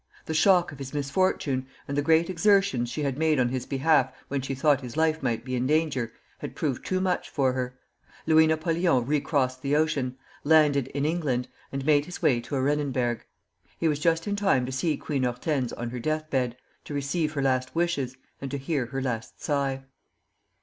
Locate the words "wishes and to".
17.75-18.57